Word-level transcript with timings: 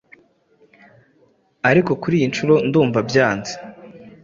ariko 1.69 1.91
kuri 2.01 2.13
iyi 2.19 2.27
nshuro 2.31 2.53
ndumva 2.67 2.99
hyanze 3.11 3.53